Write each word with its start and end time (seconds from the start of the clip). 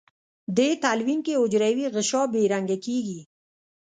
دې 0.57 0.69
تلوین 0.83 1.19
کې 1.25 1.39
حجروي 1.41 1.85
غشا 1.93 2.21
بې 2.31 2.41
رنګه 2.53 2.77
کیږي. 2.85 3.21